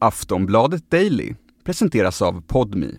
[0.00, 2.98] Aftonbladet Daily presenteras av Podmi.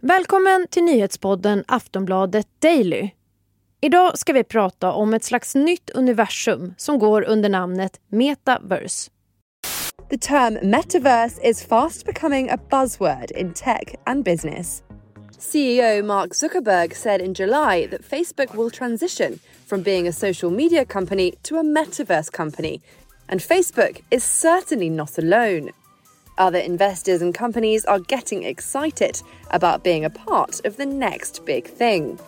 [0.00, 3.10] Välkommen till nyhetspodden Aftonbladet Daily.
[3.80, 9.10] Idag ska vi prata om ett slags nytt universum som går under namnet metaverse.
[10.10, 14.82] The term metaverse is fast becoming a buzzword in tech and business.
[15.38, 20.84] CEO Mark Zuckerberg said in July that Facebook will transition from being a social media
[20.84, 22.80] company to a metaverse company.
[23.28, 25.70] And Facebook is certainly not alone.
[26.38, 29.16] Other investors and companies are getting excited
[29.50, 32.18] about being a part of the next big thing.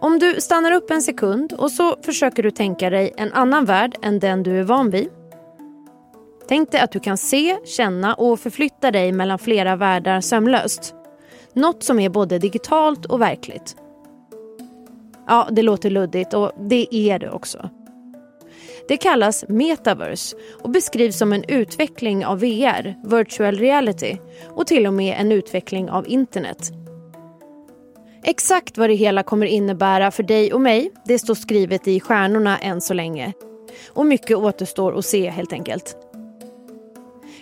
[0.00, 3.96] Om du stannar upp en sekund och så försöker du tänka dig en annan värld
[4.02, 5.08] än den du är van vid.
[6.48, 10.94] Tänk dig att du kan se, känna och förflytta dig mellan flera världar sömlöst.
[11.52, 13.76] Något som är både digitalt och verkligt.
[15.26, 17.70] Ja, det låter luddigt och det är det också.
[18.88, 24.16] Det kallas metaverse och beskrivs som en utveckling av VR, virtual reality
[24.48, 26.72] och till och med en utveckling av internet.
[28.24, 32.58] Exakt vad det hela kommer innebära för dig och mig, det står skrivet i stjärnorna
[32.58, 33.32] än så länge.
[33.88, 35.96] Och mycket återstår att se helt enkelt.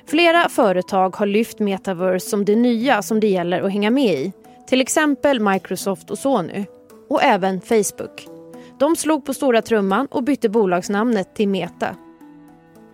[0.06, 4.32] Flera företag har lyft metaverse som det nya som det gäller att hänga med i.
[4.68, 6.64] Till exempel Microsoft och Sony.
[7.08, 8.35] Och även Facebook.
[8.78, 11.96] De slog på stora trumman och bytte bolagsnamnet till Meta.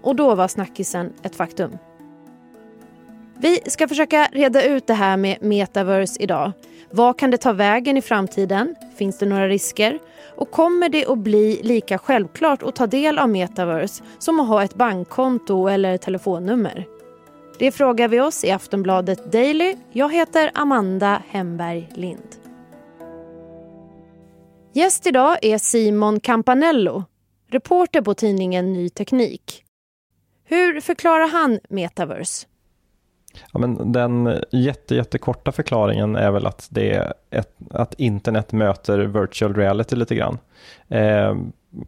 [0.02, 1.78] Och då var snackisen ett faktum.
[3.38, 6.52] Vi ska försöka reda ut det här med metaverse idag.
[6.90, 8.74] Vad kan det ta vägen i framtiden?
[8.96, 9.98] Finns det några risker?
[10.36, 14.64] Och kommer det att bli lika självklart att ta del av metaverse som att ha
[14.64, 16.86] ett bankkonto eller telefonnummer?
[17.58, 19.76] Det frågar vi oss i Aftonbladet Daily.
[19.92, 22.41] Jag heter Amanda Hemberg Lind.
[24.74, 27.04] Gäst idag är Simon Campanello,
[27.50, 29.64] reporter på tidningen Ny Teknik.
[30.44, 32.46] Hur förklarar han metaverse?
[33.52, 38.98] Ja, men den jätte, jättekorta förklaringen är väl att, det är ett, att internet möter
[38.98, 40.38] virtual reality lite grann.
[40.88, 41.36] Eh,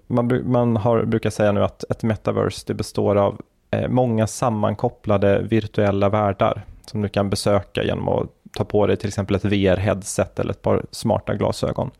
[0.06, 3.41] man, man har, brukar säga nu att ett metaverse det består av
[3.71, 9.09] eh, många sammankopplade virtuella världar som du kan besöka genom att ta på dig till
[9.09, 11.91] exempel ett VR-headset eller ett par smarta glasögon.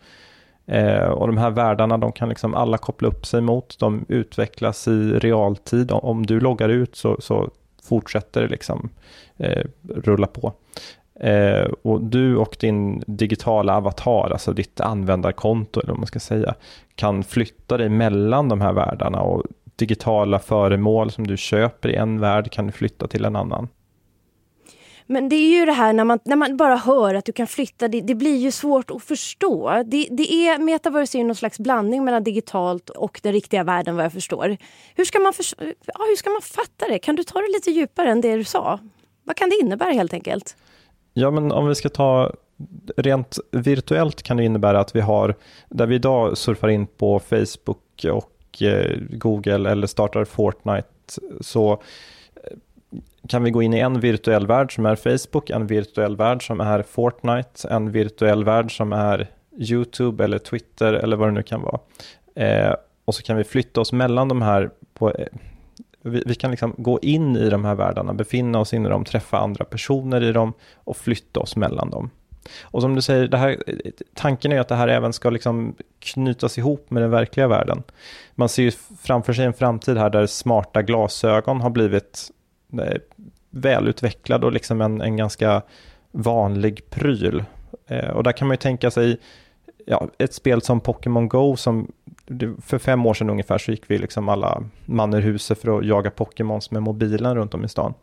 [0.67, 4.89] Eh, och de här världarna, de kan liksom alla koppla upp sig mot, de utvecklas
[4.89, 5.93] i realtid.
[5.93, 7.51] Om du loggar ut så, så
[7.83, 8.91] fortsätter det liksom
[9.37, 9.65] eh,
[9.95, 10.53] rulla på.
[11.21, 16.55] Eh, och du och din digitala avatar, alltså ditt användarkonto eller vad man ska säga,
[16.95, 19.43] kan flytta dig mellan de här världarna och
[19.77, 23.69] digitala föremål som du köper i en värld kan du flytta till en annan.
[25.07, 27.47] Men det är ju det här när man, när man bara hör att du kan
[27.47, 29.83] flytta, det, det blir ju svårt att förstå.
[29.87, 33.97] Det, det är, metaverse är ju någon slags blandning mellan digitalt och den riktiga världen
[33.97, 34.57] vad jag förstår.
[34.95, 35.45] Hur ska man, för,
[35.87, 36.99] ja, hur ska man fatta det?
[36.99, 38.79] Kan du ta det lite djupare än det du sa?
[39.25, 40.57] Vad kan det innebära helt enkelt?
[41.13, 42.33] Ja, men om vi ska ta
[42.97, 45.35] rent virtuellt kan det innebära att vi har,
[45.69, 50.89] där vi idag surfar in på Facebook och eh, Google eller startar Fortnite,
[51.41, 51.83] så
[53.29, 56.61] kan vi gå in i en virtuell värld som är Facebook, en virtuell värld som
[56.61, 61.63] är Fortnite, en virtuell värld som är YouTube eller Twitter eller vad det nu kan
[61.63, 61.79] vara.
[62.35, 62.75] Eh,
[63.05, 65.27] och så kan vi flytta oss mellan de här på, eh,
[66.03, 69.05] vi, vi, kan liksom gå in i de här världarna, befinna oss in i dem,
[69.05, 72.11] träffa andra personer i dem och flytta oss mellan dem.
[72.63, 73.57] Och som du säger, det här,
[74.15, 77.83] tanken är att det här även ska liksom knytas ihop med den verkliga världen.
[78.35, 78.73] Man ser ju
[79.03, 82.31] framför sig en framtid här där smarta glasögon har blivit
[82.79, 83.01] Eh,
[83.51, 85.63] välutvecklad och liksom en, en ganska
[86.13, 87.45] vanlig pryl.
[87.87, 89.19] Eh, och där kan man ju tänka sig
[89.87, 91.93] ja, ett spel som Pokémon Go som
[92.63, 95.87] för fem år sedan ungefär så gick vi liksom alla man ur huset för att
[95.87, 97.95] jaga Pokémons med mobilen runt om i stan.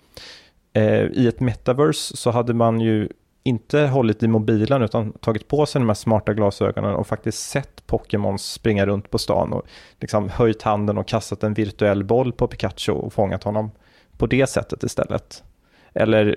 [0.74, 3.09] Eh, I ett metaverse så hade man ju
[3.44, 7.88] inte hållit i mobilen utan tagit på sig de här smarta glasögonen och faktiskt sett
[7.88, 9.66] Pokémons springa runt på stan och
[10.00, 13.72] liksom höjt handen och kastat en virtuell boll på Pikachu och fångat honom
[14.22, 15.44] på det sättet istället.
[15.94, 16.35] Eller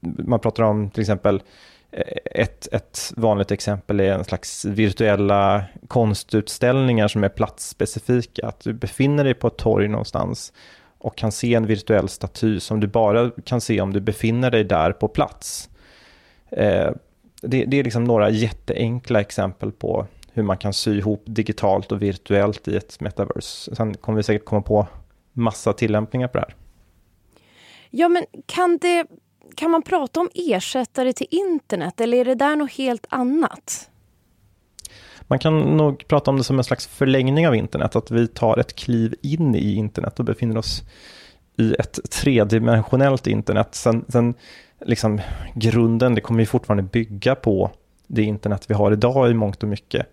[0.00, 1.42] man pratar om till exempel
[1.90, 8.46] eh, ett, ett vanligt exempel är en slags virtuella konstutställningar som är platsspecifika.
[8.46, 10.52] Att du befinner dig på ett torg någonstans
[10.98, 14.64] och kan se en virtuell staty som du bara kan se om du befinner dig
[14.64, 15.70] där på plats.
[16.50, 16.90] Eh,
[17.42, 22.02] det, det, är liksom några jätteenkla exempel på hur man kan sy ihop digitalt och
[22.02, 23.74] virtuellt i ett metaverse.
[23.74, 24.86] Sen kommer vi säkert komma på
[25.32, 26.54] massa tillämpningar på det här.
[27.94, 29.06] Ja, men kan, det,
[29.54, 33.90] kan man prata om ersättare till internet eller är det där något helt annat?
[35.22, 38.58] Man kan nog prata om det som en slags förlängning av internet, att vi tar
[38.58, 40.82] ett kliv in i internet och befinner oss
[41.56, 43.68] i ett tredimensionellt internet.
[43.74, 44.34] Sen, sen
[44.80, 45.20] liksom
[45.54, 47.70] grunden, det kommer ju fortfarande bygga på
[48.06, 50.06] det internet vi har idag i mångt och mycket.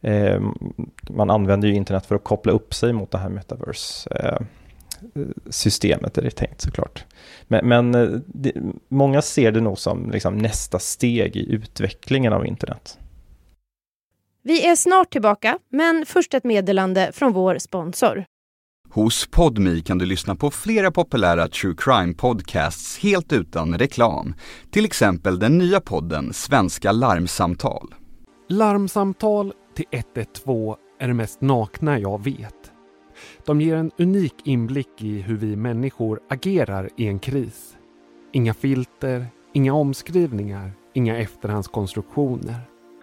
[0.00, 0.40] Eh,
[1.10, 4.10] man använder ju internet för att koppla upp sig mot det här metaverse.
[4.10, 4.46] Eh,
[5.50, 7.04] systemet är det tänkt såklart.
[7.48, 8.52] Men, men eh, det,
[8.88, 12.98] många ser det nog som liksom nästa steg i utvecklingen av internet.
[14.42, 18.24] Vi är snart tillbaka, men först ett meddelande från vår sponsor.
[18.92, 24.34] Hos Podmi kan du lyssna på flera populära true crime podcasts helt utan reklam.
[24.70, 27.94] Till exempel den nya podden Svenska larmsamtal.
[28.48, 32.72] Larmsamtal till 112 är det mest nakna jag vet.
[33.46, 37.76] De ger en unik inblick i hur vi människor agerar i en kris.
[38.32, 42.54] Inga filter, inga omskrivningar, inga efterhandskonstruktioner.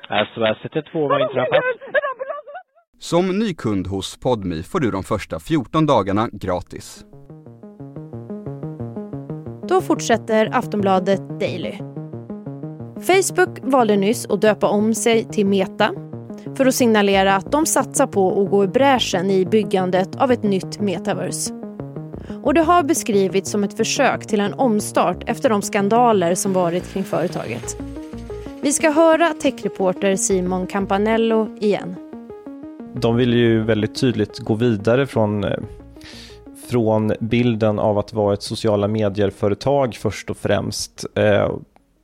[0.08, 1.64] SOS 112 har inträffat.
[3.00, 7.06] Som ny kund hos Podmi får du de första 14 dagarna gratis.
[9.69, 11.74] Då fortsätter Aftonbladet Daily.
[13.02, 16.06] Facebook valde nyss att döpa om sig till Meta
[16.56, 20.44] för att signalera att de satsar på att gå i bräschen i byggandet av ett
[20.44, 21.54] nytt metaverse.
[22.44, 26.94] Och det har beskrivits som ett försök till en omstart efter de skandaler som varit
[26.94, 27.78] kring företaget.
[28.62, 31.95] Vi ska höra techreporter Simon Campanello igen.
[32.94, 35.60] De vill ju väldigt tydligt gå vidare från, eh,
[36.69, 41.06] från bilden av att vara ett sociala medier-företag först och främst.
[41.16, 41.51] Eh,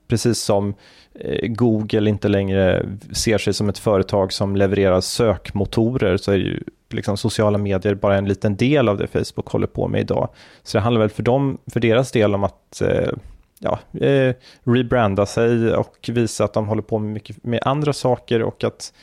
[0.08, 0.76] precis som Eh,
[1.20, 6.64] Eh, Google inte längre ser sig som ett företag som levererar sökmotorer så är ju
[6.90, 10.30] liksom sociala medier bara en liten del av det Facebook håller på med idag.
[10.64, 13.12] Så det handlar väl för dem, för deras del om att eh,
[13.60, 18.42] ja, eh, rebranda sig och visa att de håller på med mycket med andra saker
[18.42, 18.94] och att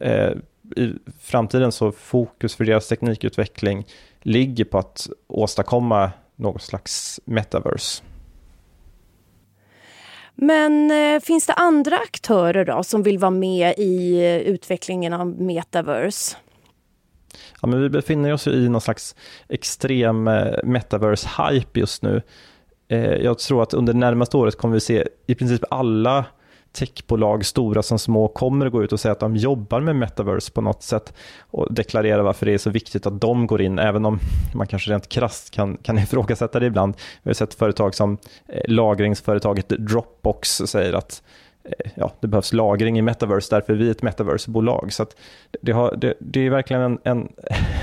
[0.00, 0.32] eh,
[0.76, 3.86] i framtiden så fokus för deras teknikutveckling
[4.22, 8.02] ligger på att åstadkomma något slags metaverse.
[10.34, 15.26] Men eh, finns det andra aktörer då som vill vara med i eh, utvecklingen av
[15.26, 16.36] metaverse?
[17.62, 19.16] Ja, men vi befinner oss i någon slags
[19.48, 22.22] extrem eh, metaverse-hype just nu.
[22.88, 26.24] Eh, jag tror att under det närmaste året kommer vi se i princip alla
[26.72, 30.52] techbolag, stora som små, kommer att gå ut och säga att de jobbar med metaverse
[30.52, 31.12] på något sätt
[31.50, 34.18] och deklarera varför det är så viktigt att de går in, även om
[34.54, 36.94] man kanske rent krasst kan, kan ifrågasätta det ibland.
[37.22, 38.18] Vi har sett företag som
[38.48, 41.22] eh, lagringsföretaget Dropbox säger att
[41.64, 44.92] Eh, ja, det behövs lagring i metaverse, därför är vi ett metaversebolag.
[44.92, 45.06] Så
[45.62, 47.28] det, har, det, det, är verkligen en, en,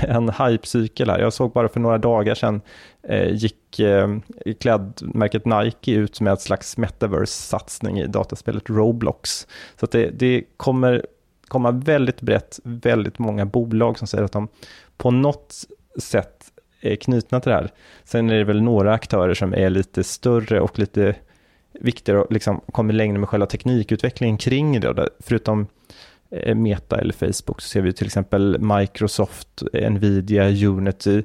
[0.00, 1.18] en hype-cykel här.
[1.18, 2.60] Jag såg bara för några dagar sedan
[3.02, 4.18] eh, gick eh,
[4.60, 9.46] klädmärket Nike ut med ett slags metaverse-satsning i dataspelet Roblox.
[9.80, 11.06] Så det, det kommer
[11.48, 14.48] komma väldigt brett, väldigt många bolag som säger att de
[14.96, 15.54] på något
[15.98, 16.44] sätt
[16.80, 17.70] är knutna till det här.
[18.04, 21.14] Sen är det väl några aktörer som är lite större och lite
[21.72, 25.08] viktigare och liksom kommer längre med själva teknikutvecklingen kring det.
[25.18, 25.66] Förutom
[26.30, 31.22] eh, Meta eller Facebook så ser vi till exempel Microsoft, Nvidia, Unity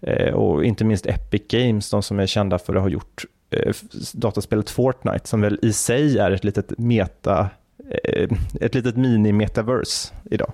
[0.00, 3.74] eh, och inte minst Epic Games, de som är kända för att ha gjort eh,
[4.12, 7.50] dataspelet Fortnite som väl i sig är ett litet meta,
[8.60, 10.52] ett litet mini-metaverse idag.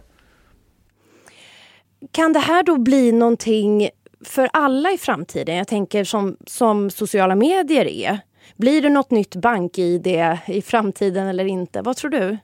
[2.10, 3.88] Kan det här då bli någonting
[4.24, 5.56] för alla i framtiden?
[5.56, 8.18] Jag tänker som, som sociala medier är.
[8.56, 10.06] Blir det något nytt bank-id
[10.46, 11.82] i framtiden eller inte?
[11.82, 12.38] Vad tror du?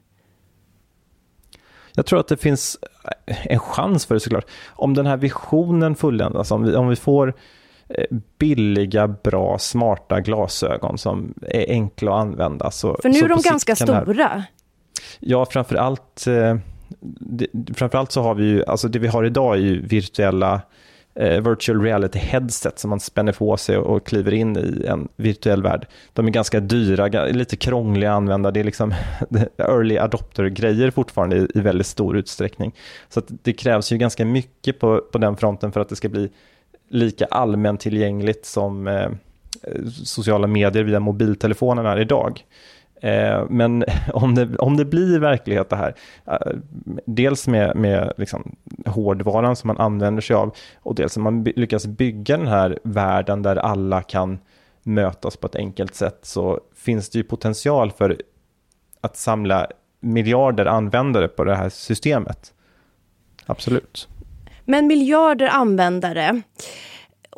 [1.99, 2.79] Jag tror att det finns
[3.27, 4.47] en chans för det såklart.
[4.69, 7.35] Om den här visionen fulländas, om vi, om vi får
[7.89, 8.05] eh,
[8.39, 12.71] billiga, bra, smarta glasögon som är enkla att använda.
[12.71, 14.29] Så, för nu är de ganska stora.
[14.29, 14.45] Här,
[15.21, 16.57] ja, framför allt, eh,
[17.75, 20.61] framför allt så har vi ju, alltså det vi har idag är ju virtuella eh,
[21.21, 25.63] Eh, virtual reality headset som man spänner på sig och, kliver in i en virtuell
[25.63, 25.87] värld.
[26.13, 28.51] De är ganska dyra, lite krångliga att använda.
[28.51, 28.95] Det är liksom
[29.57, 32.75] early adopter-grejer fortfarande i, i, väldigt stor utsträckning.
[33.09, 36.31] Så det krävs ju ganska mycket på, på den fronten för att det ska bli
[36.89, 38.95] lika allmänt tillgängligt som eh,
[39.63, 42.45] eh, sociala medier via mobiltelefonen är idag.
[43.01, 45.95] Eh, men om det, om det blir verklighet det här,
[46.27, 46.53] eh,
[47.05, 51.87] dels med, med liksom hårdvaran som man använder sig av och dels om man lyckas
[51.87, 54.39] bygga den här världen där alla kan
[54.83, 58.23] mötas på ett enkelt sätt så finns det ju potential för
[59.01, 59.67] att samla
[60.01, 62.53] miljarder användare på det här systemet.
[63.47, 64.09] Absolut.
[64.65, 66.43] Men miljarder användare,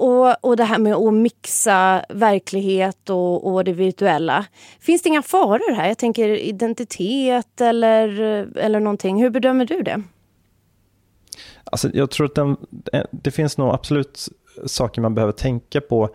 [0.00, 4.46] och, och det här med att mixa verklighet och, och det virtuella.
[4.80, 5.88] Finns det inga faror här?
[5.88, 8.08] Jag tänker identitet eller,
[8.56, 9.22] eller någonting.
[9.22, 10.02] Hur bedömer du det?
[11.64, 12.56] Alltså, jag tror att den,
[12.92, 14.28] eh, det finns nog absolut
[14.66, 16.08] saker man behöver tänka på.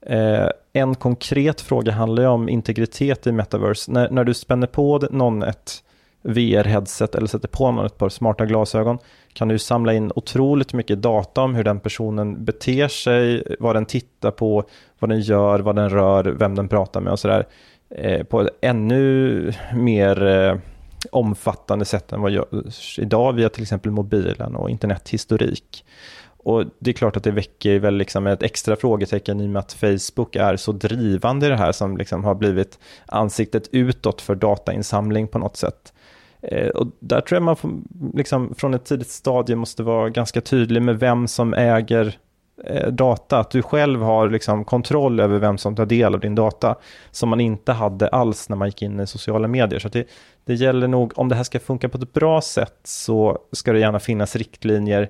[0.00, 3.92] Eh, en konkret fråga handlar ju om integritet i metaverse.
[3.92, 5.82] När, när du spänner på någon ett
[6.26, 8.98] VR-headset eller sätter på någon ett par smarta glasögon
[9.32, 13.86] kan du samla in otroligt mycket data om hur den personen beter sig, vad den
[13.86, 14.64] tittar på,
[14.98, 17.46] vad den gör, vad den rör, vem den pratar med och sådär.
[17.90, 20.56] Eh, på ett ännu mer eh,
[21.10, 25.84] omfattande sätt än vad görs idag via till exempel mobilen och internethistorik.
[26.46, 29.60] Och det är klart att det väcker väl liksom ett extra frågetecken i och med
[29.60, 34.34] att Facebook är så drivande i det här som liksom har blivit ansiktet utåt för
[34.34, 35.92] datainsamling på något sätt.
[36.48, 37.70] Eh, och där tror jag man får,
[38.14, 42.18] liksom, från ett tidigt stadie måste vara ganska tydlig med vem som äger
[42.64, 46.34] eh, data, att du själv har liksom kontroll över vem som tar del av din
[46.34, 46.76] data,
[47.10, 49.80] som man inte hade alls när man gick in i sociala medier.
[49.80, 50.08] Så det,
[50.44, 53.78] det gäller nog, om det här ska funka på ett bra sätt, så ska det
[53.78, 55.08] gärna finnas riktlinjer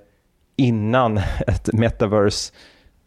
[0.57, 2.53] innan ett metaverse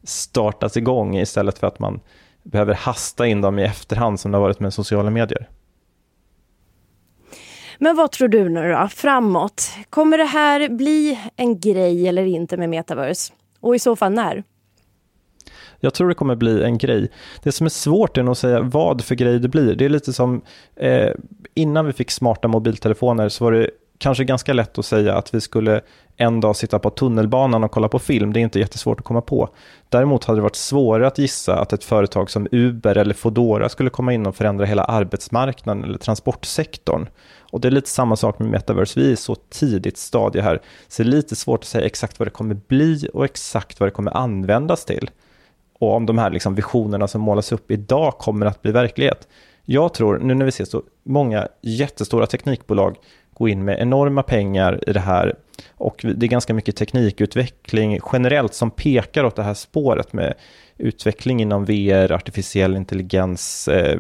[0.04, 2.00] startas igång, istället för att man
[2.44, 5.50] behöver hasta in dem i efterhand, som det har varit med sociala medier.
[7.82, 9.72] Men vad tror du nu då, framåt?
[9.90, 13.34] Kommer det här bli en grej eller inte med metaverse?
[13.60, 14.44] Och i så fall när?
[15.80, 17.12] Jag tror det kommer bli en grej.
[17.44, 19.76] Det som är svårt är nog att säga vad för grej det blir.
[19.76, 20.42] Det är lite som
[20.76, 21.12] eh,
[21.54, 23.70] innan vi fick smarta mobiltelefoner så var det
[24.00, 25.82] kanske ganska lätt att säga att vi skulle
[26.18, 28.34] en dag sitta på tunnelbanan och kolla på film.
[28.34, 29.50] Det är inte jättesvårt att komma på.
[29.90, 33.90] Däremot hade det varit svårare att gissa att ett företag som Uber eller Fodora skulle
[33.90, 37.08] komma in och förändra hela arbetsmarknaden eller transportsektorn.
[37.52, 39.00] Och det är lite samma sak med metaverse.
[39.00, 42.20] Vi är i så tidigt stadie här, så det är lite svårt att säga exakt
[42.20, 45.10] vad det kommer bli och exakt vad det kommer användas till.
[45.80, 49.28] Och om de här liksom visionerna som målas upp idag kommer att bli verklighet.
[49.66, 52.98] Jag tror, nu när vi ser så många jättestora teknikbolag
[53.40, 55.36] gå in med enorma pengar i det här
[55.76, 60.34] och det är ganska mycket teknikutveckling generellt som pekar åt det här spåret med
[60.78, 64.00] utveckling inom VR, artificiell intelligens, eh,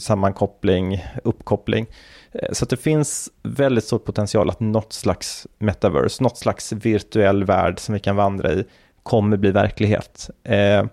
[0.00, 1.86] sammankoppling, uppkoppling.
[2.32, 7.78] Eh, så det finns väldigt stor potential att något slags metaverse, något slags virtuell värld
[7.78, 8.64] som vi kan vandra i,
[9.02, 10.30] kommer bli verklighet.
[10.44, 10.84] Eh,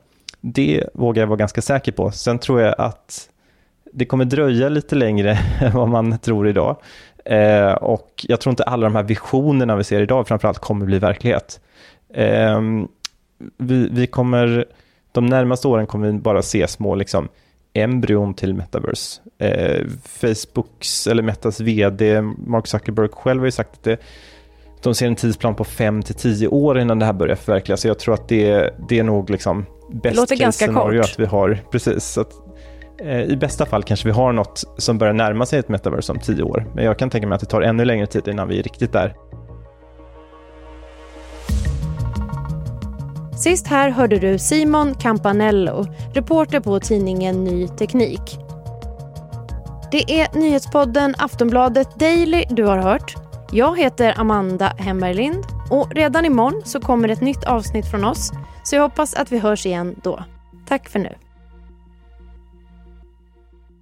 [0.41, 2.11] det vågar jag vara ganska säker på.
[2.11, 3.29] Sen tror jag att
[3.93, 6.77] det kommer dröja lite längre än vad man tror idag.
[7.29, 10.99] Eh, och jag tror inte alla de här visionerna vi ser idag framförallt kommer bli
[10.99, 11.59] verklighet.
[13.57, 14.65] Vi, vi, kommer,
[15.11, 17.27] de närmaste åren kommer vi bara se små liksom,
[17.73, 19.21] embryon till metaverse.
[19.37, 23.97] Eh, Facebooks, eller Metas vd Mark Zuckerberg själv har ju sagt att det,
[24.81, 27.81] de ser en tidsplan på 5 till 10 år innan det här börjar förverkligas.
[27.81, 31.59] Så jag tror att det, det är nog liksom bäst case scenario att vi har,
[31.71, 32.17] precis.
[32.17, 32.39] Att, eh,
[32.99, 36.19] Eh, I bästa fall kanske vi har något som börjar närma sig ett metaverse om
[36.19, 36.65] tio år.
[36.75, 38.93] Men jag kan tänka mig att det tar ännu längre tid innan vi är riktigt
[38.93, 39.15] där.
[43.37, 48.37] Sist här hörde du Simon Campanello, reporter på tidningen Ny Teknik.
[49.91, 53.15] Det är nyhetspodden Aftonbladet Daily du har hört.
[53.51, 58.31] Jag heter Amanda Hemberlind och redan imorgon så kommer ett nytt avsnitt från oss
[58.63, 60.23] så jag hoppas att vi hörs igen då.
[60.67, 61.15] Tack för nu.